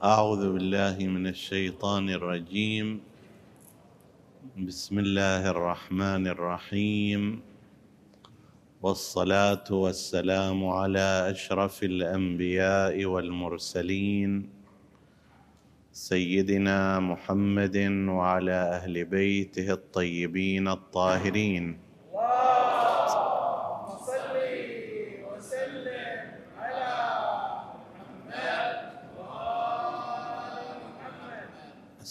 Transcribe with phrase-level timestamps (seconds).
[0.00, 3.00] أعوذ بالله من الشيطان الرجيم.
[4.56, 7.42] بسم الله الرحمن الرحيم.
[8.82, 14.48] والصلاة والسلام على أشرف الأنبياء والمرسلين.
[15.92, 17.76] سيدنا محمد
[18.08, 21.89] وعلى أهل بيته الطيبين الطاهرين.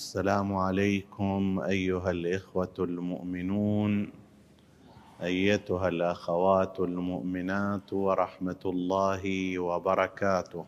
[0.09, 4.11] السلام عليكم أيها الإخوة المؤمنون
[5.21, 9.23] أيتها الأخوات المؤمنات ورحمة الله
[9.59, 10.65] وبركاته.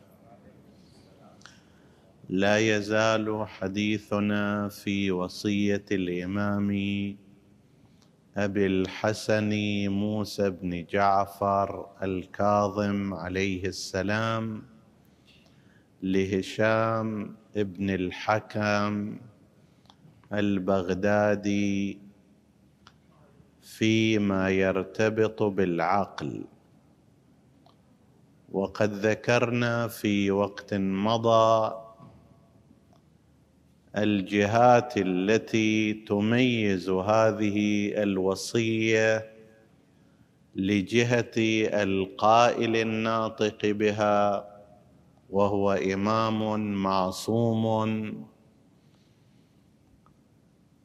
[2.30, 6.70] لا يزال حديثنا في وصية الإمام
[8.38, 9.52] أبي الحسن
[9.90, 14.64] موسى بن جعفر الكاظم عليه السلام
[16.04, 19.18] لهشام ابن الحكم
[20.34, 22.00] البغدادي
[23.62, 26.44] فيما يرتبط بالعقل.
[28.52, 31.74] وقد ذكرنا في وقت مضى
[33.98, 39.32] الجهات التي تميز هذه الوصية
[40.56, 41.32] لجهة
[41.84, 44.48] القائل الناطق بها
[45.30, 48.26] وهو إمام معصوم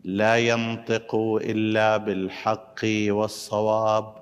[0.07, 4.15] لا ينطق إلا بالحق والصواب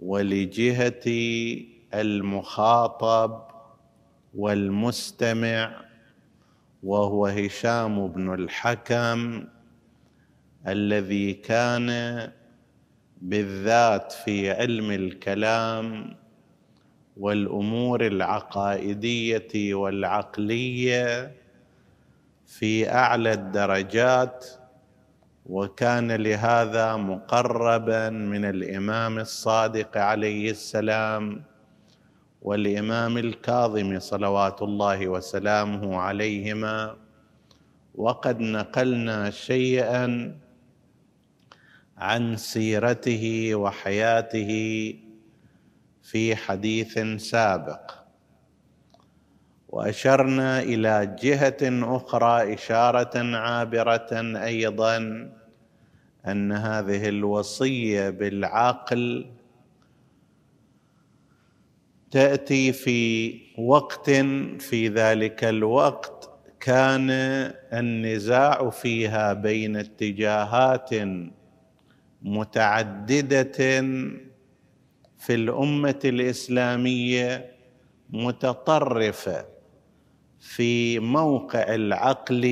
[0.00, 1.06] ولجهه
[1.94, 3.42] المخاطب
[4.34, 5.84] والمستمع
[6.82, 9.44] وهو هشام بن الحكم
[10.66, 11.88] الذي كان
[13.22, 16.16] بالذات في علم الكلام
[17.16, 21.34] والأمور العقائدية والعقلية
[22.58, 24.46] في أعلى الدرجات
[25.46, 31.44] وكان لهذا مقربا من الإمام الصادق عليه السلام
[32.42, 36.96] والإمام الكاظم صلوات الله وسلامه عليهما.
[37.94, 40.36] وقد نقلنا شيئا
[41.98, 44.50] عن سيرته وحياته
[46.02, 48.01] في حديث سابق.
[49.72, 54.10] وأشرنا إلى جهة أخرى إشارة عابرة
[54.44, 54.96] أيضا
[56.26, 59.26] أن هذه الوصية بالعقل
[62.10, 64.10] تأتي في وقت
[64.60, 66.30] في ذلك الوقت
[66.60, 67.10] كان
[67.72, 70.90] النزاع فيها بين اتجاهات
[72.22, 73.58] متعددة
[75.18, 77.52] في الأمة الإسلامية
[78.10, 79.51] متطرفة.
[80.42, 82.44] في موقع العقل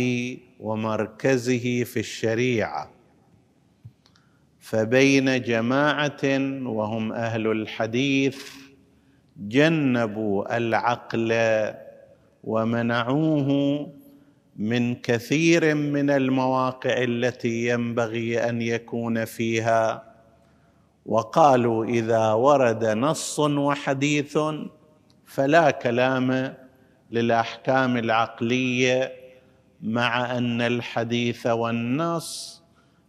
[0.60, 2.90] ومركزه في الشريعة.
[4.60, 6.20] فبين جماعة
[6.62, 8.44] وهم أهل الحديث
[9.36, 11.34] جنبوا العقل
[12.44, 13.50] ومنعوه
[14.56, 20.14] من كثير من المواقع التي ينبغي أن يكون فيها.
[21.06, 24.38] وقالوا إذا ورد نص وحديث
[25.26, 26.54] فلا كلام
[27.10, 29.12] للأحكام العقلية
[29.82, 32.62] مع أن الحديث والنص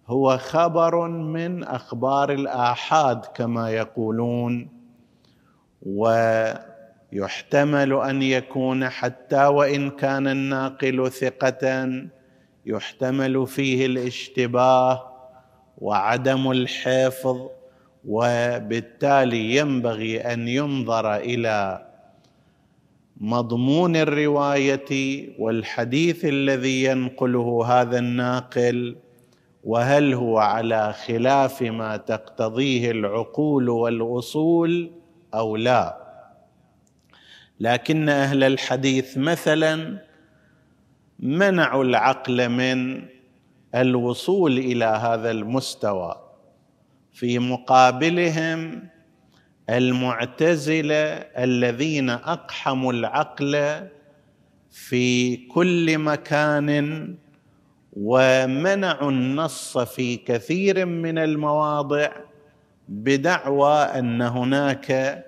[0.07, 4.81] هو خبر من أخبار الآحاد كما يقولون.
[7.11, 11.91] ويحتمل أن يكون حتى وإن كان الناقل ثقة
[12.65, 15.11] يحتمل فيه الاشتباه
[15.77, 17.47] وعدم الحفظ
[18.05, 21.87] وبالتالي ينبغي أن ينظر إلى
[23.23, 28.95] مضمون الرواية والحديث الذي ينقله هذا الناقل
[29.63, 34.91] وهل هو على خلاف ما تقتضيه العقول والأصول
[35.33, 35.97] أو لا؟
[37.59, 39.97] لكن أهل الحديث مثلا
[41.19, 43.05] منعوا العقل من
[43.75, 46.15] الوصول إلى هذا المستوى
[47.13, 48.90] في مقابلهم
[49.71, 51.03] المعتزلة
[51.37, 53.81] الذين أقحموا العقل
[54.71, 56.69] في كل مكان
[57.93, 62.09] ومنعوا النص في كثير من المواضع
[62.87, 65.21] بدعوى أن هناك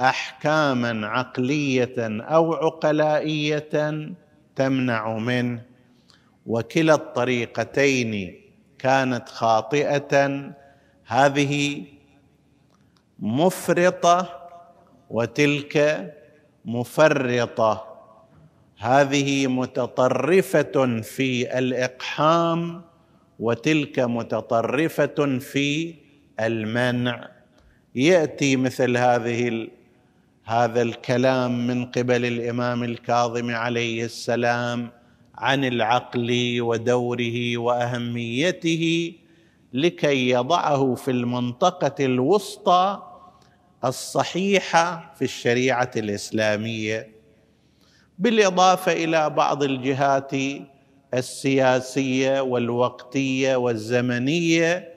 [0.00, 4.10] أحكاما عقلية أو عقلائية
[4.56, 5.62] تمنع منه.
[6.46, 8.40] وكلا الطريقتين
[8.78, 10.52] كانت خاطئة.
[11.06, 11.84] هذه
[13.18, 14.48] مفرطة
[15.10, 16.14] وتلك
[16.64, 17.84] مفرطة.
[18.78, 22.82] هذه متطرفة في الإقحام
[23.38, 25.94] وتلك متطرفة في
[26.40, 27.28] المنع.
[27.94, 29.68] يأتي مثل هذه
[30.44, 34.90] هذا الكلام من قبل الإمام الكاظم عليه السلام
[35.34, 39.12] عن العقل ودوره وأهميته
[39.72, 43.07] لكي يضعه في المنطقة الوسطى
[43.84, 47.08] الصحيحة في الشريعة الإسلامية
[48.18, 50.32] بالإضافة إلى بعض الجهات
[51.14, 54.94] السياسية والوقتية والزمنية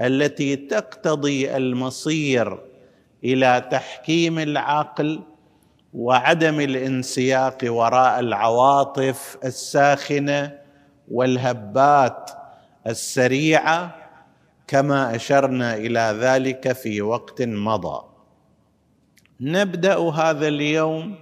[0.00, 2.58] التي تقتضي المصير
[3.24, 5.20] إلى تحكيم العقل
[5.94, 10.58] وعدم الانسياق وراء العواطف الساخنة
[11.10, 12.30] والهبات
[12.86, 13.96] السريعة
[14.66, 18.07] كما أشرنا إلى ذلك في وقت مضى.
[19.40, 21.14] نبدأ هذا اليوم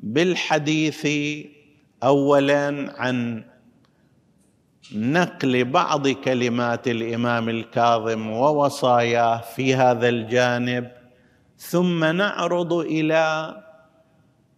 [0.00, 1.08] بالحديث
[2.02, 3.44] اولا عن
[4.94, 10.90] نقل بعض كلمات الإمام الكاظم ووصاياه في هذا الجانب
[11.58, 13.56] ثم نعرض إلى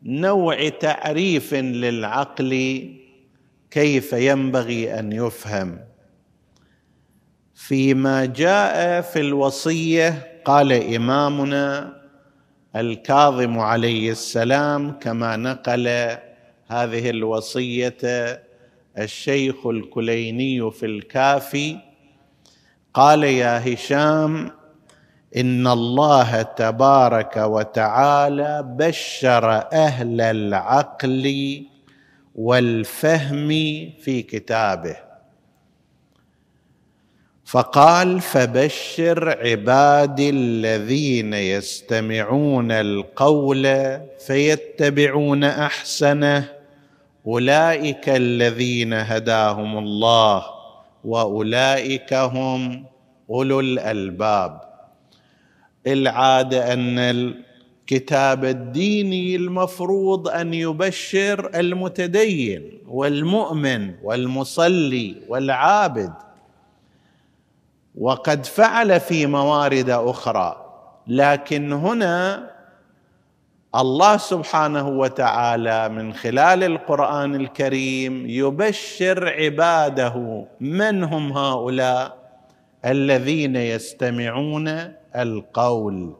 [0.02, 2.82] نوع تعريف للعقل
[3.70, 5.80] كيف ينبغي أن يفهم.
[7.54, 12.03] فيما جاء في الوصية قال إمامنا
[12.76, 15.88] الكاظم عليه السلام كما نقل
[16.66, 17.96] هذه الوصية
[18.98, 21.76] الشيخ الكليني في الكافي.
[22.94, 24.50] قال يا هشام
[25.36, 31.62] إن الله تبارك وتعالى بشر أهل العقل
[32.34, 33.48] والفهم
[34.00, 34.96] في كتابه.
[37.44, 43.68] فقال فبشر عبادي الذين يستمعون القول
[44.26, 46.48] فيتبعون أحسنه
[47.26, 50.44] أولئك الذين هداهم الله
[51.04, 52.84] وأولئك هم
[53.30, 54.60] أولو الألباب.
[55.86, 66.12] العاده أن الكتاب الديني المفروض أن يبشر المتدين والمؤمن والمصلي والعابد.
[67.98, 70.56] وقد فعل في موارد أخرى
[71.06, 72.50] لكن هنا
[73.74, 82.24] الله سبحانه وتعالى من خلال القرآن الكريم يبشر عباده من هم هؤلاء؟
[82.84, 84.68] الذين يستمعون
[85.16, 86.16] القول.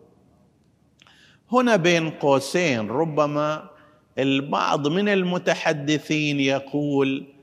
[1.53, 3.63] هنا بين قوسين ربما
[4.19, 7.34] البعض من المتحدثين يقول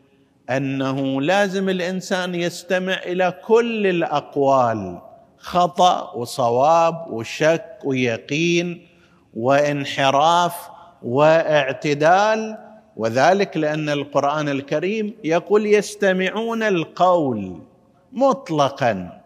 [0.58, 5.02] أنه لازم الإنسان يستمع إلى كل الأقوال
[5.38, 8.88] خطأ وصواب وشك ويقين
[9.34, 10.56] وانحراف
[11.04, 12.58] واعتدال
[12.98, 17.62] وذلك لأن القرآن الكريم يقول يستمعون القول
[18.12, 19.22] مطلقا.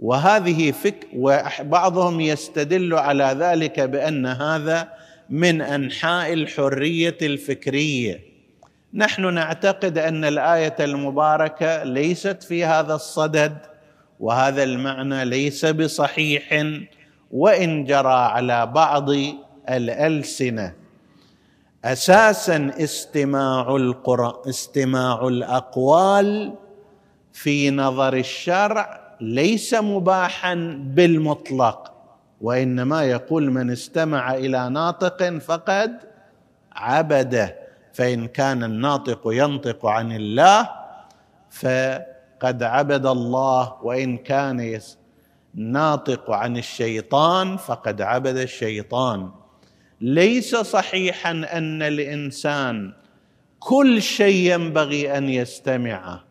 [0.00, 4.88] وهذه فك وبعضهم يستدل على ذلك بأن هذا
[5.30, 8.33] من أنحاء الحرية الفكرية.
[8.94, 13.58] نحن نعتقد أن الآية المباركة ليست في هذا الصدد
[14.20, 16.64] وهذا المعنى ليس بصحيح
[17.30, 19.10] وإن جرى على بعض
[19.68, 20.72] الألسنة.
[21.84, 26.54] أساسا استماع القرآن استماع الأقوال
[27.32, 31.92] في نظر الشرع ليس مباحا بالمطلق
[32.40, 35.96] وإنما يقول من استمع إلى ناطق فقد
[36.72, 37.63] عبده.
[37.94, 40.70] فإن كان الناطق ينطق عن الله
[41.50, 44.80] فقد عبد الله وإن كان
[45.54, 49.30] ناطق عن الشيطان فقد عبد الشيطان.
[50.00, 52.92] ليس صحيحا أن الإنسان
[53.58, 56.24] كل شيء ينبغي أن يستمعه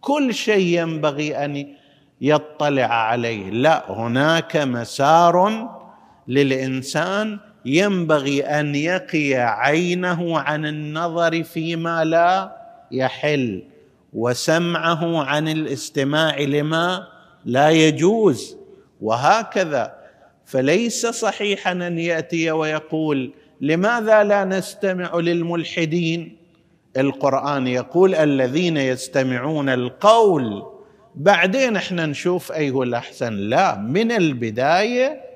[0.00, 1.74] كل شيء ينبغي أن
[2.20, 3.50] يطلع عليه.
[3.50, 5.68] لا هناك مسار
[6.28, 7.38] للإنسان
[7.76, 12.56] ينبغي أن يقي عينه عن النظر فيما لا
[12.92, 13.62] يحل
[14.12, 17.06] وسمعه عن الاستماع لما
[17.44, 18.56] لا يجوز.
[19.00, 19.94] وهكذا
[20.44, 26.36] فليس صحيحا أن يأتي ويقول لماذا لا نستمع للملحدين؟
[26.96, 30.62] القرآن يقول الذين يستمعون القول.
[31.14, 33.32] بعدين إحنا نشوف اي هو الأحسن.
[33.32, 35.27] لا من البداية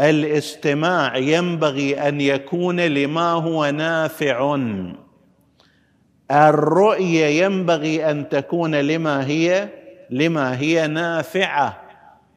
[0.00, 4.58] الاستماع ينبغي أن يكون لما هو نافع.
[6.30, 9.68] الرؤية ينبغي أن تكون لما هي
[10.10, 11.82] لما هي نافعة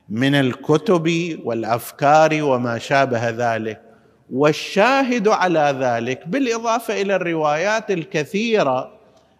[0.09, 3.81] من الكتب والأفكار وما شابه ذلك.
[4.31, 8.91] والشاهد على ذلك بالإضافة إلى الروايات الكثيرة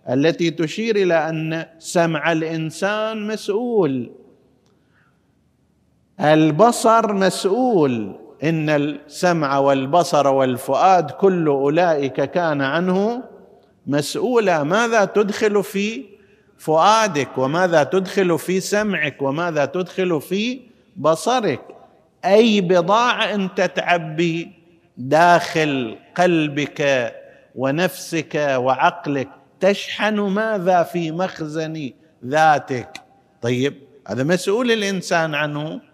[0.10, 4.12] التي تشير إلى أن سمع الإنسان مسؤول
[6.22, 13.24] البصر مسؤول إن السمع والبصر والفؤاد كل أولئك كان عنه
[13.88, 14.64] مسؤولا.
[14.64, 16.06] ماذا تدخل في
[16.58, 20.62] فؤادك؟ وماذا تدخل في سمعك؟ وماذا تدخل في
[20.98, 21.62] بصرك؟
[22.26, 24.52] أي بضاعة أنت تعبي
[24.98, 27.14] داخل قلبك
[27.56, 31.92] ونفسك وعقلك؟ تشحن ماذا في مخزن
[32.26, 32.98] ذاتك؟
[33.42, 33.74] طيب
[34.08, 35.91] هذا مسؤول الإنسان عنه.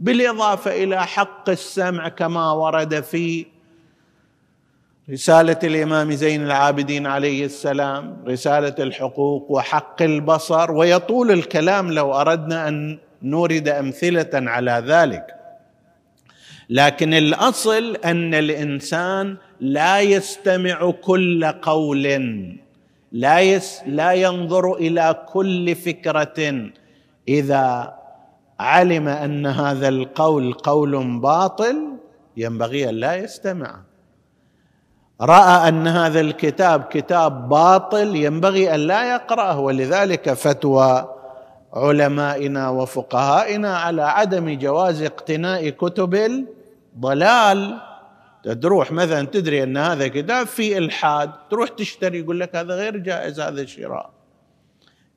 [0.00, 3.46] بالإضافة إلى حق السمع كما ورد في
[5.10, 12.98] رسالة الإمام زين العابدين عليه السلام رسالة الحقوق وحق البصر ويطول الكلام لو أردنا أن
[13.22, 15.26] نورد أمثلة على ذلك.
[16.70, 22.02] لكن الأصل أن الإنسان لا يستمع كل قول
[23.12, 26.70] لا يس لا ينظر إلى كل فكرة.
[27.28, 27.99] إذا
[28.60, 31.76] علم أن هذا القول قول باطل
[32.36, 33.80] ينبغي أن لا يستمع.
[35.20, 39.58] رأى أن هذا الكتاب كتاب باطل ينبغي أن لا يقرأه.
[39.58, 41.14] ولذلك فتوى
[41.72, 47.80] علمائنا وفقهائنا على عدم جواز اقتناء كتب الضلال.
[48.62, 53.40] تروح مثلا تدري أن هذا كتاب في إلحاد تروح تشتري يقول لك هذا غير جائز
[53.40, 54.10] هذا الشراء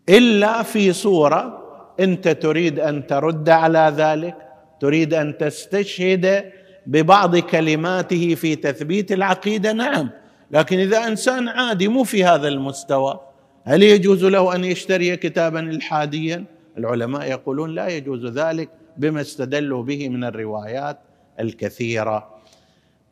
[0.10, 1.63] إلا في صورة
[2.00, 4.36] انت تريد ان ترد على ذلك
[4.80, 6.52] تريد ان تستشهد
[6.86, 10.10] ببعض كلماته في تثبيت العقيدة نعم.
[10.52, 13.20] لكن إذا إنسان عادي مو في هذا المستوى
[13.64, 16.44] هل يجوز له أن يشتري كتابا الحاديا؟
[16.78, 21.00] العلماء يقولون لا يجوز ذلك بما استدلوا به من الروايات
[21.40, 22.30] الكثيرة.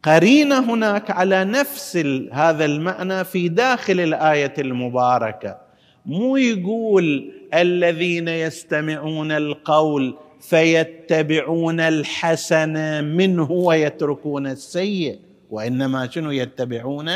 [0.03, 1.97] قرينة هناك على نفس
[2.31, 5.57] هذا المعنى في داخل الآية المباركة.
[6.05, 17.09] مو يقول الذين يستمعون القول فيتبعون الحسن منه ويتركون السيء وإنما شنو يتبعون؟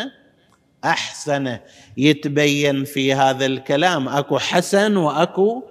[0.86, 1.60] احسنه
[1.98, 5.64] يتبين في هذا الكلام أكو حسن وأكو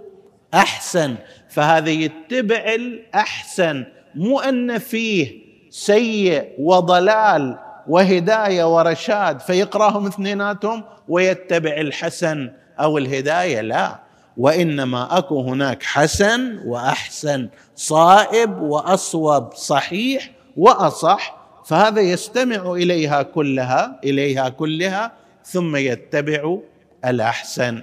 [0.55, 1.15] أحسن
[1.49, 12.51] فهذا يتبع الأحسن مو أن فيه سيء وضلال وهداية ورشاد فيقراهم اثنيناتهم ويتبع الحسن.
[12.81, 14.01] أو الهداية؟ لا.
[14.37, 21.37] وإنما أكو هناك حسن وأحسن صائب وأصوب صحيح وأصح.
[21.67, 25.13] فهذا يستمع إليها كلها إليها كلها
[25.45, 26.59] ثم يتبع
[27.05, 27.83] الأحسن.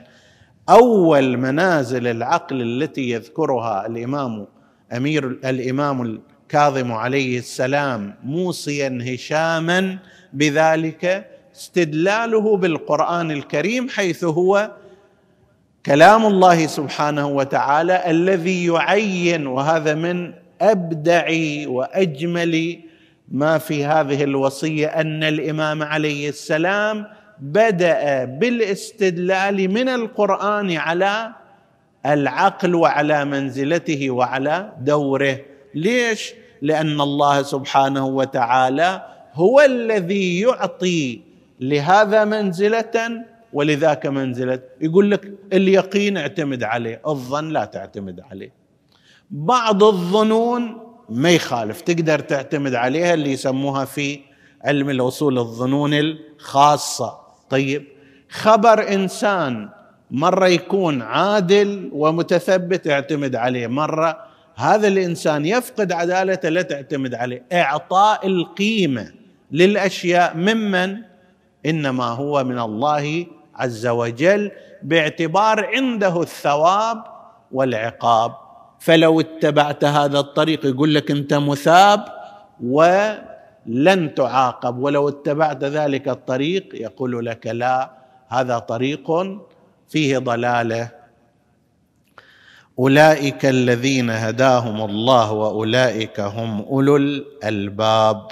[0.70, 4.48] أول منازل العقل التي يذكرها الإمام
[4.94, 9.98] أمير الإمام الكاظم عليه السلام موصيا هشاما
[10.34, 14.72] بذلك استدلاله بالقرآن الكريم حيث هو
[15.86, 21.26] كلام الله سبحانه وتعالى الذي يعين وهذا من ابدع
[21.68, 22.80] واجمل
[23.32, 27.06] ما في هذه الوصية أن الإمام عليه السلام
[27.40, 31.32] بدأ بالاستدلال من القرآن على
[32.06, 35.38] العقل وعلى منزلته وعلى دوره.
[35.76, 41.22] ليش؟ لأن الله سبحانه وتعالى هو الذي يعطي
[41.60, 44.60] لهذا منزلة ولذاك منزلة.
[44.82, 48.52] يقول لك اليقين اعتمد عليه الظن لا تعتمد عليه.
[49.32, 50.78] بعض الظنون
[51.10, 54.20] ما يخالف تقدر تعتمد عليها اللي يسموها في
[54.62, 57.18] علم الوصول الظنون الخاصة.
[57.50, 57.84] طيب
[58.30, 59.70] خبر إنسان
[60.12, 64.18] مرة يكون عادل ومتثبت اعتمد عليه مرة
[64.56, 67.44] هذا الإنسان يفقد عدالته لا تعتمد عليه.
[67.54, 69.12] إعطاء القيمة
[69.52, 70.98] للأشياء ممن؟
[71.66, 74.52] إنما هو من الله عز وجل
[74.84, 77.04] باعتبار عنده الثواب
[77.52, 78.36] والعقاب.
[78.80, 82.06] فلو اتبعت هذا الطريق يقول لك أنت مثاب
[82.64, 87.92] ولن تعاقب ولو اتبعت ذلك الطريق يقول لك لا
[88.28, 89.12] هذا طريق
[89.90, 90.90] فيه ضلالة.
[92.80, 98.28] أولئك الذين هداهم الله وأولئك هم أولو الألباب.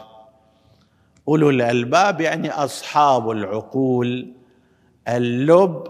[1.27, 4.38] أولو الألباب يعني أصحاب العقول.
[5.17, 5.83] اللب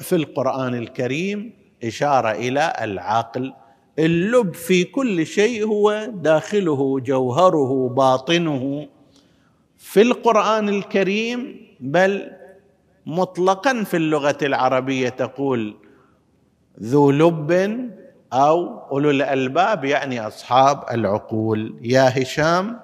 [0.00, 1.52] في القرآن الكريم
[1.84, 3.52] إشارة إلى العقل.
[3.98, 8.88] اللب في كل شيء هو داخله جوهره باطنه.
[9.78, 12.30] في القرآن الكريم بل
[13.06, 15.76] مطلقا في اللغة العربية تقول
[16.82, 17.52] ذو لب
[18.32, 21.74] أو أولو الألباب يعني أصحاب العقول.
[21.82, 22.80] يا هشام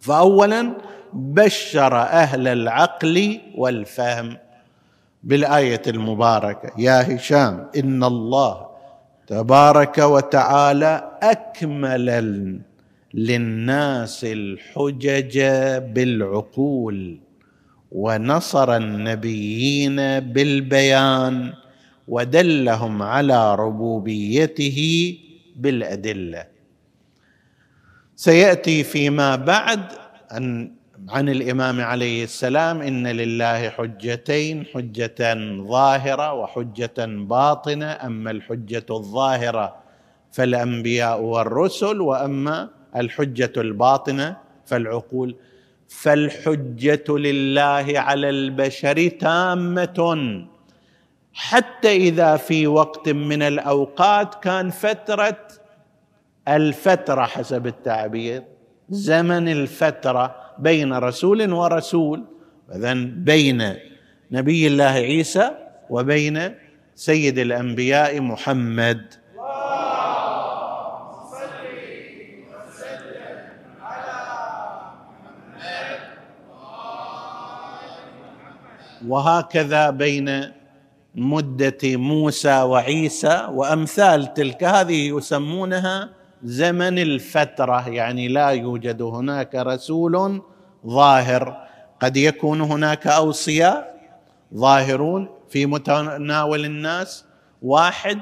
[0.00, 0.72] فاولا
[1.12, 4.36] بشر أهل العقل والفهم.
[5.22, 8.68] بالآية المباركة يا هشام إن الله
[9.26, 12.60] تبارك وتعالى أكمل
[13.14, 15.38] للناس الحجج
[15.94, 17.18] بالعقول
[17.92, 21.52] ونصر النبيين بالبيان
[22.08, 24.78] ودلهم على ربوبيته
[25.56, 26.44] بالأدلة.
[28.16, 29.80] سيأتي فيما بعد
[30.32, 30.77] أن
[31.10, 35.34] عن الإمام عليه السلام إن لله حجتين حجه
[35.68, 37.86] ظاهرة وحجه باطنة.
[37.92, 39.76] أما الحجة الظاهرة
[40.32, 44.36] فالأنبياء والرسل وأما الحجة الباطنة
[44.66, 45.36] فالعقول.
[45.88, 50.44] فالحجة لله على البشر تامة.
[51.32, 55.38] حتى إذا في وقت من الأوقات كان فترة
[56.48, 58.42] الفترة حسب التعبير
[58.90, 62.24] زمن الفترة بين رسول ورسول
[62.74, 62.94] اذا
[63.28, 63.74] بين
[64.30, 65.50] نبي الله عيسى
[65.90, 66.54] وبين
[66.94, 69.14] سيد الأنبياء محمد.
[79.06, 80.52] وهكذا بين
[81.14, 86.08] مدة موسى وعيسى وأمثال تلك هذه يسمونها
[86.44, 90.42] زمن الفترة يعني لا يوجد هناك رسول
[90.86, 91.68] ظاهر.
[92.00, 93.98] قد يكون هناك أوصياء
[94.54, 97.24] ظاهرون في متناول الناس
[97.62, 98.20] واحد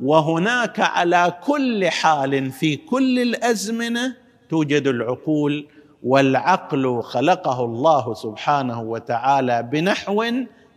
[0.00, 4.16] وهناك على كل حال في كل الأزمنة
[4.48, 5.66] توجد العقول
[6.02, 10.24] والعقل خلقه الله سبحانه وتعالى بنحو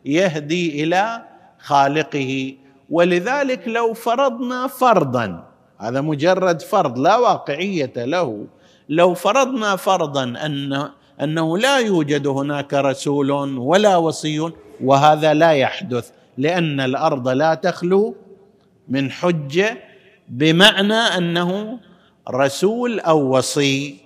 [0.05, 1.21] يهدي إلى
[1.59, 2.55] خالقه.
[2.89, 5.48] ولذلك لو فرضنا فرضا
[5.79, 8.45] هذا مجرد فرض لا واقعية له.
[8.89, 10.89] لو فرضنا فرضا أن
[11.21, 14.51] أنه لا يوجد هناك رسول ولا وصي
[14.83, 18.15] وهذا لا يحدث لأن الأرض لا تخلو
[18.87, 19.77] من حجة
[20.29, 21.79] بمعنى أنه
[22.29, 23.97] رسول أو وصي.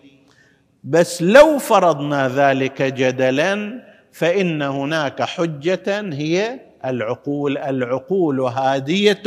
[0.84, 3.82] بس لو فرضنا ذلك جدلا
[4.12, 7.58] فإن هناك حجة هي العقول.
[7.58, 9.24] العقول هادية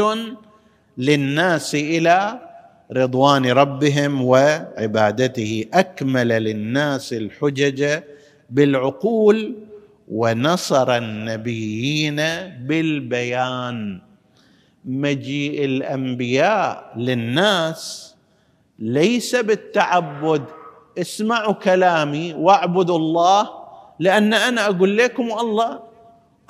[0.98, 2.38] للناس إلى
[2.92, 5.64] رضوان ربهم وعبادته.
[5.74, 8.00] أكمل للناس الحجج
[8.50, 9.54] بالعقول
[10.08, 12.16] ونصر النبيين
[12.66, 14.00] بالبيان.
[14.84, 18.14] مجيء الأنبياء للناس
[18.78, 20.42] ليس بالتعبد.
[20.98, 23.48] اسمعوا كلامي واعبدوا الله
[23.98, 25.80] لأن أنا أقول لكم الله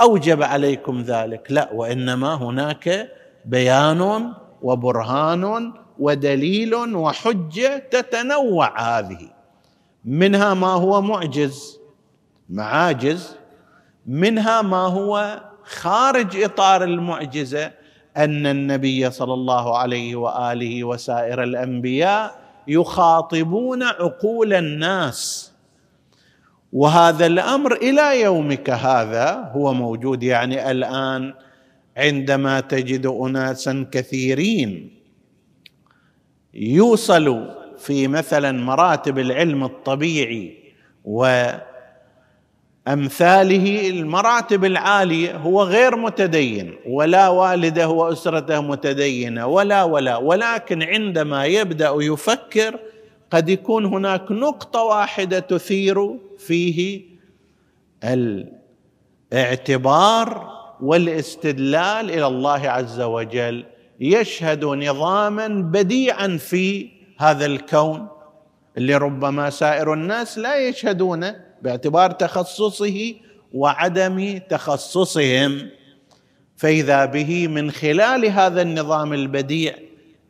[0.00, 1.46] أوجب عليكم ذلك.
[1.50, 3.08] لا وإنما هناك
[3.46, 4.32] بيان
[4.62, 9.30] وبرهان ودليل وحجة تتنوع هذه.
[10.04, 11.78] منها ما هو معجز
[12.50, 13.36] معاجز.
[14.06, 17.72] منها ما هو خارج إطار المعجزة
[18.16, 22.34] أن النبي صلى الله عليه وآله وسائر الأنبياء
[22.68, 25.52] يخاطبون عقول الناس.
[26.72, 31.34] وهذا الأمر إلى يومك هذا هو موجود يعني الآن
[31.96, 34.90] عندما تجد اناسا كثيرين
[36.54, 37.44] يوصلوا
[37.78, 40.56] في مثلا مراتب العلم الطبيعي
[41.04, 41.60] وأمثاله
[43.90, 52.78] المراتب العالية هو غير متدين ولا والده وأسرته متدينة ولا ولا ولكن عندما يبدأ يفكر
[53.30, 57.02] قد يكون هناك نقطة واحدة تثير فيه
[59.32, 63.64] الاعتبار والاستدلال إلى الله عز وجل
[64.00, 68.08] يشهد نظاما بديعا في هذا الكون
[68.78, 73.14] اللي ربما سائر الناس لا يشهدونه باعتبار تخصصه
[73.52, 75.70] وعدم تخصصهم.
[76.56, 79.74] فإذا به من خلال هذا النظام البديع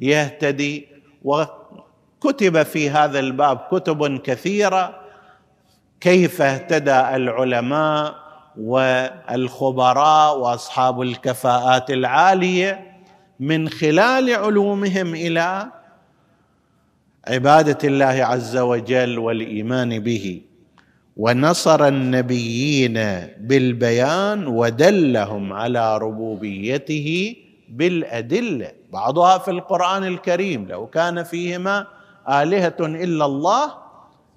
[0.00, 0.88] يهتدي
[1.22, 5.00] وكتب في هذا الباب كتب كثيرة
[6.00, 8.25] كيف اهتدى العلماء
[8.60, 12.96] والخبراء وأصحاب الكفاءات العالية
[13.40, 15.66] من خلال علومهم إلى
[17.28, 20.42] عبادة الله عز وجل والإيمان به.
[21.16, 22.94] ونصر النبيين
[23.40, 27.36] بالبيان ودلهم على ربوبيته
[27.68, 28.72] بالأدلة.
[28.92, 31.86] بعضها في القرآن الكريم لو كان فيهما
[32.28, 33.74] آلهة إلا الله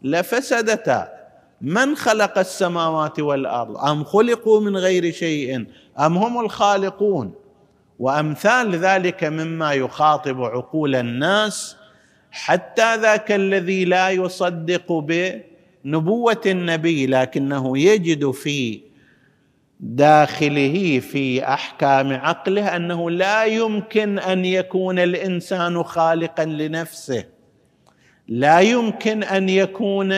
[0.03, 1.18] لفسدتا.
[1.61, 5.65] من خلق السماوات والأرض؟ أم خلقوا من غير شيء؟
[5.99, 7.33] أم هم الخالقون؟
[7.99, 11.75] وأمثال ذلك مما يخاطب عقول الناس
[12.31, 14.91] حتى ذاك الذي لا يصدق
[15.85, 18.81] نبوه النبي لكنه يجد في
[19.79, 27.25] داخله في أحكام عقله أنه لا يمكن أن يكون الإنسان خالقا لنفسه.
[28.27, 30.13] لا يمكن أن يكون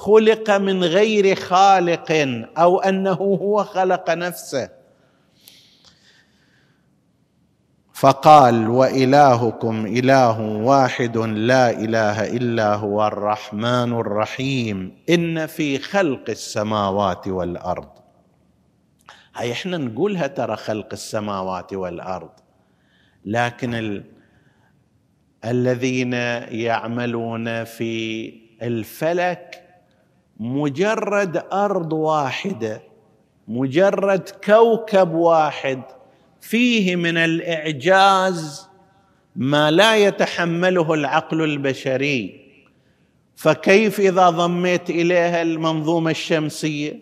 [0.00, 2.12] خلق من غير خالق
[2.58, 4.68] أو أنه هو خلق نفسه.
[7.92, 14.96] فقال وإلهكم إله واحد لا إله إلا هو الرحمن الرحيم.
[15.10, 17.90] إن في خلق السماوات والأرض.
[19.34, 22.30] هاي إحنا نقولها ترى خلق السماوات والأرض.
[23.24, 24.04] لكن ال...
[25.44, 26.12] الذين
[26.62, 28.32] يعملون في
[28.62, 29.69] الفلك
[30.40, 32.82] مجرد أرض واحدة
[33.48, 35.82] مجرد كوكب واحد
[36.40, 38.68] فيه من الإعجاز
[39.36, 42.40] ما لا يتحمله العقل البشري.
[43.36, 46.98] فكيف إذا ضميت إليها المنظومة الشمسية؟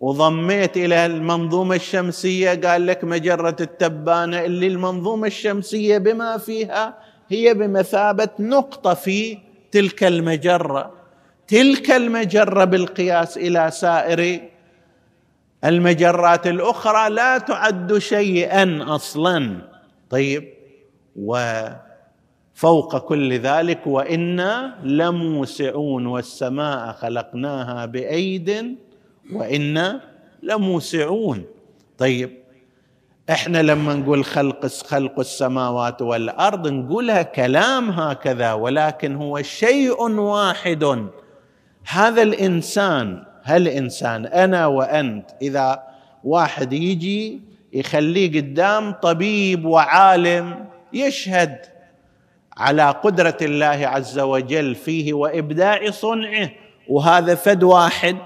[0.00, 8.28] وضميت إلى المنظومة الشمسية قال لك مجرة التبانة اللي المنظومة الشمسية بما فيها هي بمثابة
[8.38, 9.38] نقطة في
[9.72, 10.99] تلك المجرة.
[11.50, 14.40] تلك المجرة بالقياس إلى سائر
[15.64, 19.56] المجرات الأخرى لا تعد شيئا أصلا.
[20.10, 20.48] طيب
[21.16, 28.76] وفوق كل ذلك وإنا لموسعون والسماء خلقناها بأيد
[29.32, 30.00] وإنا
[30.42, 31.44] لموسعون.
[31.98, 32.30] طيب
[33.30, 41.08] إحنا لما نقول خلق خلق السماوات والأرض نقولها كلام هكذا ولكن هو شيء واحد.
[41.86, 45.82] هذا الإنسان هالانسان أنا وأنت؟ إذا
[46.24, 47.40] واحد يجي
[47.72, 51.58] يخليه قدام طبيب وعالم يشهد
[52.56, 56.50] على قدرة الله عز وجل فيه وإبداع صنعه.
[56.88, 58.16] وهذا فد واحد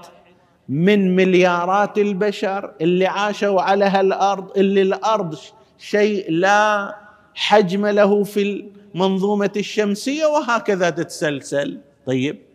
[0.69, 5.37] من مليارات البشر اللي عاشوا على هالأرض اللي الأرض
[5.77, 6.95] شيء لا
[7.35, 8.41] حجم له في
[8.95, 11.79] المنظومه الشمسية وهكذا تتسلسل.
[12.05, 12.54] طيب.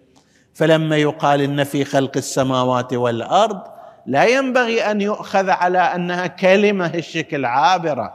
[0.55, 3.63] فلما يقال إن في خلق السماوات والأرض
[4.07, 8.15] لا ينبغي أن يؤخذ على أنها كلمة الشكل عابرة.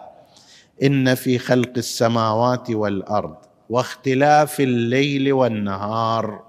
[0.84, 3.36] إن في خلق السماوات والأرض
[3.70, 6.44] واختلاف الليل والنهار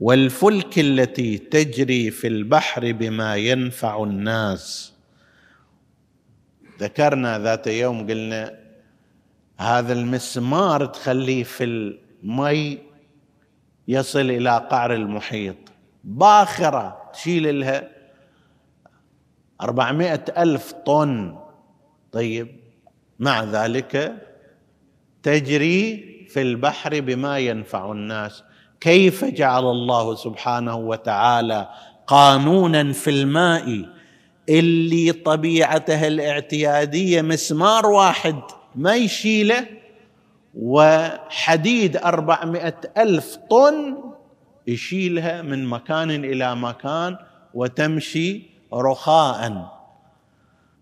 [0.00, 4.92] والفلك التي تجري في البحر بما ينفع الناس.
[6.80, 8.54] ذكرنا ذات يوم قلنا
[9.58, 12.93] هذا المسمار تخليه في المي
[13.88, 15.56] يصل إلى قعر المحيط.
[16.04, 17.88] باخرة تشيل لها
[19.60, 21.38] أربعمائة ألف طن.
[22.12, 22.60] طيب
[23.18, 24.14] مع ذلك
[25.22, 28.42] تجري في البحر بما ينفع الناس.
[28.80, 31.68] كيف جعل الله سبحانه وتعالى
[32.06, 33.94] قانونا في الماء؟
[34.48, 38.36] اللي طبيعته الاعتيادية مسمار واحد
[38.74, 39.66] ما يشيله
[40.56, 43.96] وحديد أربعمائة ألف طن
[44.66, 47.16] يشيلها من مكان إلى مكان
[47.54, 49.70] وتمشي رخاء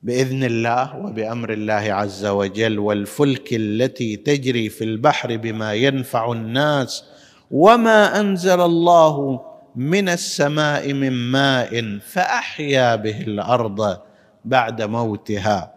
[0.03, 7.05] بإذن الله وبأمر الله عز وجل والفلك التي تجري في البحر بما ينفع الناس
[7.51, 9.41] وما أنزل الله
[9.77, 13.99] من السماء من ماء فأحيا به الأرض
[14.45, 15.75] بعد موتها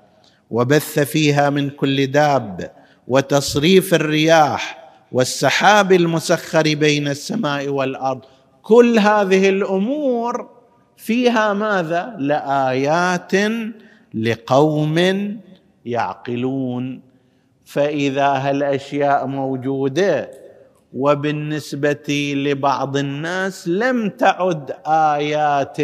[0.51, 2.71] وبث فيها من كل داب
[3.07, 8.21] وتصريف الرياح والسحاب المسخر بين السماء والأرض.
[8.61, 10.49] كل هذه الأمور
[10.97, 13.31] فيها ماذا؟ لآيات
[14.13, 14.97] لقوم
[15.85, 17.01] يعقلون.
[17.65, 20.31] فإذا هالأشياء موجودة
[20.93, 25.79] وبالنسبة لبعض الناس لم تعد آيات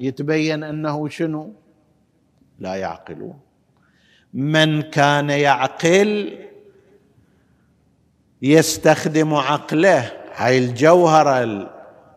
[0.00, 1.54] يتبين أنه شنو؟
[2.58, 3.38] لا يعقلون.
[4.34, 6.38] من كان يعقل
[8.42, 10.12] يستخدم عقله.
[10.34, 11.68] هاي الجوهرة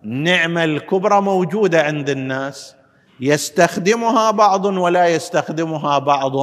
[0.04, 2.76] النعمة الكبرى موجودة عند الناس.
[3.20, 6.34] يستخدمها بعض ولا يستخدمها بعض.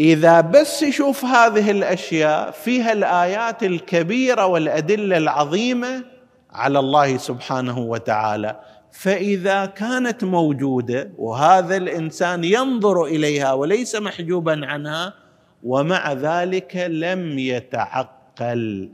[0.00, 6.04] إذا بس يشوف هذه الأشياء فيها الآيات الكبيرة والأدلة العظيمة
[6.50, 8.60] على الله سبحانه وتعالى.
[8.92, 15.21] فإذا كانت موجودة وهذا الإنسان ينظر إليها وليس محجوبا عنها
[15.62, 18.90] ومع ذلك لم يتعقل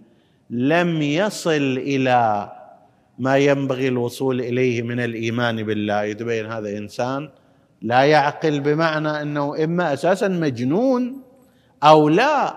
[0.50, 2.52] لم يصل إلى
[3.18, 6.02] ما ينبغي الوصول إليه من الإيمان بالله.
[6.02, 7.30] يتبين هذا إنسان
[7.82, 11.22] لا يعقل بمعنى أنه إما أساسا مجنون
[11.82, 12.54] أو لا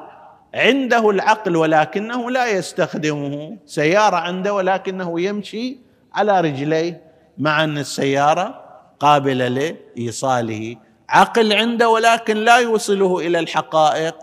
[0.53, 5.77] عنده العقل ولكنه لا يستخدمه سيارة عنده ولكنه يمشي
[6.13, 7.01] على رجليه
[7.37, 8.63] مع أن السيارة
[8.99, 10.75] قابلة لإيصاله.
[11.11, 14.15] عقل عنده ولكن لا يوصله إلى الحقائق.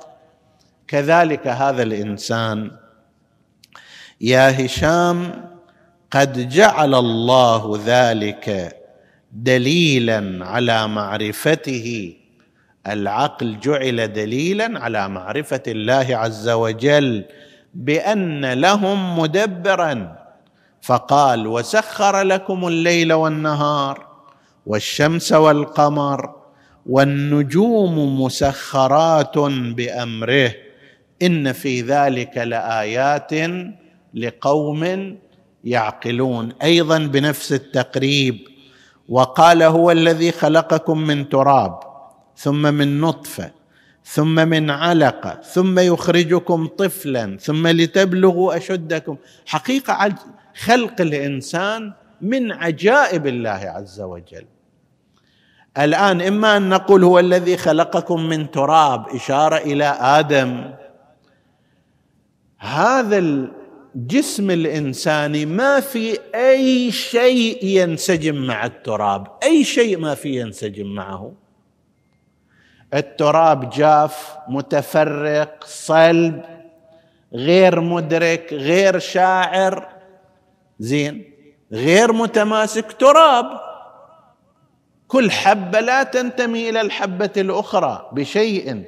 [0.88, 2.70] كذلك هذا الإنسان
[4.20, 5.44] يا هشام
[6.10, 8.76] قد جعل الله ذلك
[9.32, 12.16] دليلا على معرفته.
[12.86, 17.24] العقل جعل دليلا على معرفة الله عز وجل
[17.74, 20.18] بأن لهم مدبرا.
[20.82, 24.06] فقال وسخر لكم الليل والنهار
[24.66, 26.37] والشمس والقمر
[26.88, 29.38] والنجوم مسخرات
[29.76, 30.54] بأمره.
[31.22, 33.30] إن في ذلك لآيات
[34.14, 34.82] لقوم
[35.64, 36.52] يعقلون.
[36.62, 38.38] أيضا بنفس التقريب.
[39.08, 41.80] وقال هو الذي خلقكم من تراب
[42.36, 43.50] ثم من نطفة
[44.04, 49.16] ثم من علقة ثم يخرجكم طفلا ثم لتبلغوا أشدكم.
[49.46, 50.14] حقيقة
[50.56, 54.44] خلق الإنسان من عجائب الله عز وجل.
[55.78, 60.74] الآن إما أن نقول هو الذي خلقكم من تراب إشارة إلى آدم.
[62.58, 69.26] هذا الجسم الإنساني ما في أي شيء ينسجم مع التراب.
[69.42, 71.32] أي شيء ما في ينسجم معه.
[72.94, 76.42] التراب جاف متفرق صلب
[77.34, 79.88] غير مدرك غير شاعر.
[80.78, 81.24] زين.
[81.72, 83.67] غير متماسك تراب.
[85.08, 88.84] كل حبة لا تنتمي إلى الحبة الأخرى بشيء.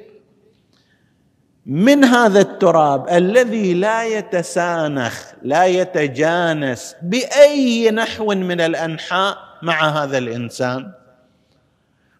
[1.65, 10.91] من هذا التراب الذي لا يتسانخ لا يتجانس بأي نحو من الأنحاء مع هذا الإنسان؟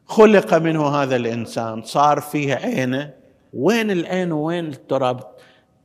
[0.05, 3.09] خلق منه هذا الإنسان صار فيه عينه.
[3.53, 5.19] وين العين وين التراب؟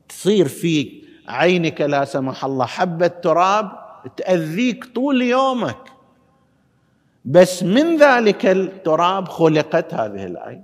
[0.09, 3.71] تصير فيك عينك لا سمح الله حبة تراب
[4.17, 5.96] تأذيك طول يومك.
[7.27, 10.63] بس من ذلك التراب خلقت هذه العين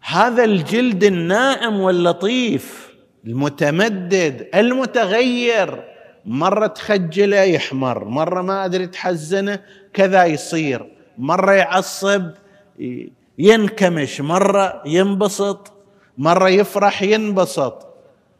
[0.00, 2.94] هذا الجلد الناعم واللطيف
[3.24, 5.84] المتمدد المتغير
[6.24, 9.60] مرة تخجله يحمر مرة ما أدري تحزنه
[9.92, 12.30] كذا يصير مرة يعصب
[13.38, 15.72] ينكمش مرة ينبسط
[16.18, 17.86] مرة يفرح ينبسط.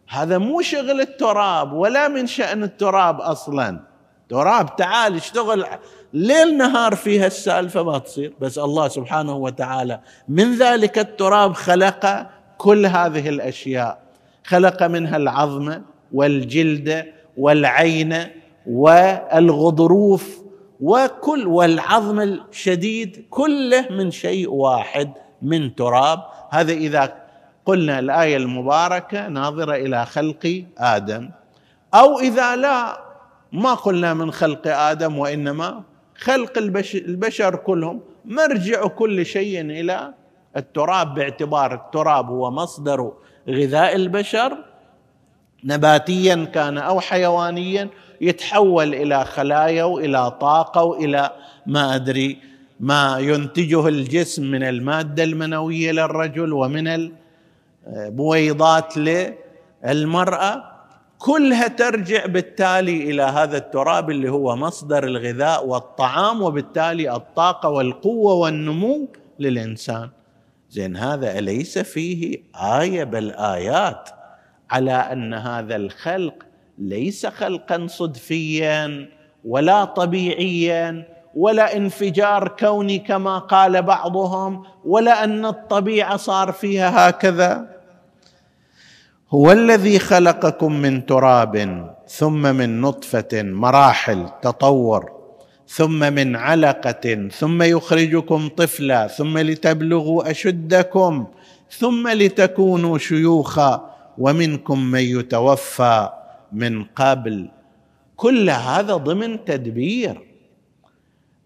[0.08, 3.80] هذا مو شغل التراب ولا من شأن التراب أصلا.
[4.28, 5.64] تراب تعال اشتغل
[6.12, 8.32] ليل نهار فيها السالفة ما تصير.
[8.40, 12.26] بس الله سبحانه وتعالى من ذلك التراب خلق
[12.58, 13.98] كل هذه الأشياء.
[14.44, 17.04] خلق منها العظم والجلد
[17.36, 18.26] والعين
[18.66, 20.38] والغضروف
[20.80, 26.20] وكل والعظم الشديد كله من شيء واحد من تراب.
[26.50, 27.14] هذا إذا
[27.64, 31.30] قلنا الآية المباركة ناظرة إلى خلق آدم.
[31.94, 33.00] أو إذا لا
[33.52, 35.82] ما قلنا من خلق آدم وإنما
[36.18, 40.14] خلق البشر كلهم مرجع كل شيء إلى
[40.56, 43.12] التراب باعتبار التراب هو مصدر
[43.48, 44.58] غذاء البشر.
[45.64, 47.88] نباتيا كان أو حيوانيا
[48.20, 51.32] يتحول إلى خلايا والى طاقة والى
[51.66, 52.38] ما أدري
[52.80, 57.10] ما ينتجه الجسم من المادة المنوية للرجل ومن
[57.86, 60.77] البويضات للمرأة.
[61.18, 69.08] كلها ترجع بالتالي إلى هذا التراب اللي هو مصدر الغذاء والطعام وبالتالي الطاقة والقوة والنمو
[69.38, 70.10] للإنسان.
[70.70, 74.10] زين هذا أليس فيه آية؟ بل آيات
[74.70, 76.34] على أن هذا الخلق
[76.78, 79.08] ليس خلقا صدفيا
[79.44, 87.77] ولا طبيعيا ولا انفجار كوني كما قال بعضهم ولا أن الطبيعة صار فيها هكذا.
[89.30, 95.12] هو الذي خلقكم من تراب ثم من نطفة مراحل تطور
[95.68, 101.26] ثم من علقة ثم يخرجكم طفلا ثم لتبلغوا أشدكم
[101.70, 106.08] ثم لتكونوا شيوخا ومنكم من يتوفى
[106.52, 107.48] من قبل.
[108.16, 110.27] كل هذا ضمن تدبير.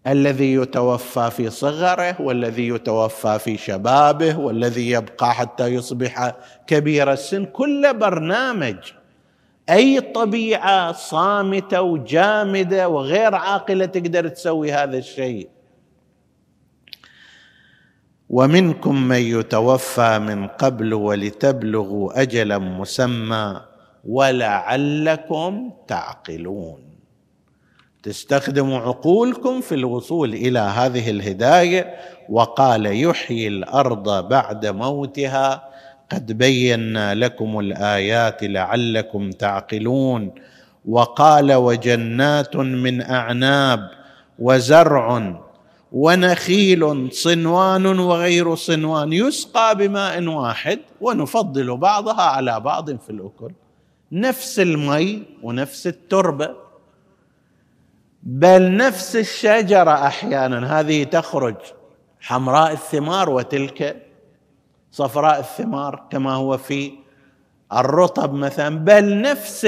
[0.07, 6.35] الذي يتوفى في صغره والذي يتوفى في شبابه والذي يبقى حتى يصبح
[6.67, 7.45] كبير السن.
[7.45, 8.75] كل برنامج
[9.69, 15.49] أي طبيعة صامتة وجامدة وغير عاقلة تقدر تسوي هذا الشيء.
[18.29, 23.61] ومنكم من يتوفى من قبل ولتبلغوا أجلا مسمى
[24.05, 26.92] ولعلكم تعقلون.
[28.03, 31.95] تستخدموا عقولكم في الوصول إلى هذه الهداية
[32.29, 35.69] وقال يحيي الأرض بعد موتها.
[36.11, 40.31] قد بينا لكم الآيات لعلكم تعقلون.
[40.85, 43.89] وقال وجنات من أعناب
[44.39, 45.35] وزرع
[45.91, 49.13] ونخيل صنوان وغير صنوان.
[49.13, 53.51] يسقى بماء واحد ونفضل بعضها على بعض في الأكل.
[54.11, 56.63] نفس المي ونفس التربة
[58.25, 61.55] بل نفس الشجرة أحيانا هذه تخرج
[62.19, 64.07] حمراء الثمار وتلك
[64.91, 66.91] صفراء الثمار كما هو في
[67.73, 69.67] الرطب مثلا بل نفس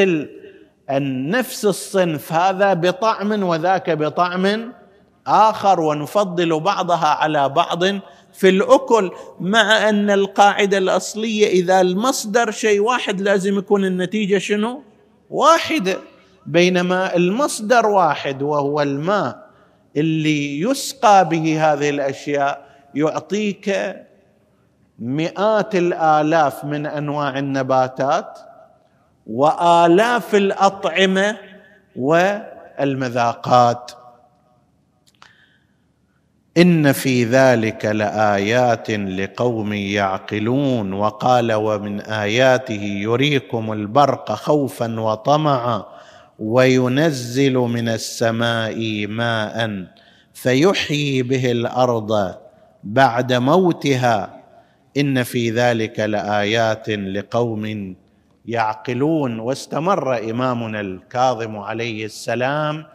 [1.29, 4.73] نفس الصنف هذا بطعم وذاك بطعم
[5.27, 7.83] آخر ونفضل بعضها على بعض
[8.33, 14.83] في الأكل مع أن القاعدة الأصلية إذا المصدر شيء واحد لازم يكون النتيجة شنو؟
[15.29, 15.97] واحدة
[16.45, 19.45] بينما المصدر واحد وهو الماء
[19.97, 23.95] اللي يسقى به هذه الأشياء يعطيك
[24.99, 28.39] مئات الآلاف من أنواع النباتات
[29.27, 31.37] وآلاف الأطعمة
[31.95, 33.91] والمذاقات.
[36.57, 40.93] إن في ذلك لآيات لقوم يعقلون.
[40.93, 45.94] وقال ومن آياته يريكم البرق خوفا وطمعا.
[46.39, 49.85] وينزل من السماء ماء
[50.33, 52.35] فيحيي به الأرض
[52.83, 54.41] بعد موتها.
[54.97, 57.95] إن في ذلك لآيات لقوم
[58.45, 59.39] يعقلون.
[59.39, 62.85] واستمر إمامنا الكاظم عليه السلام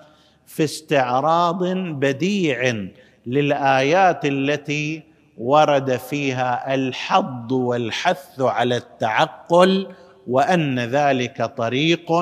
[0.46, 2.86] في استعراض بديع
[3.26, 5.02] للآيات التي
[5.38, 9.86] ورد فيها الحض والحث على التعقل
[10.26, 12.12] وأن ذلك طريق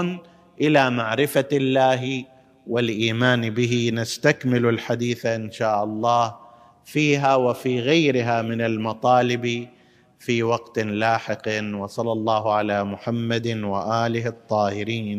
[0.61, 2.25] إلى معرفة الله
[2.67, 3.91] والإيمان به.
[3.95, 6.25] نستكمل الحديث إن شاء الله
[6.85, 9.45] فيها وفي غيرها من المطالب
[10.19, 11.47] في وقت لاحق.
[11.75, 15.19] وصلى الله على محمد وآله الطاهرين.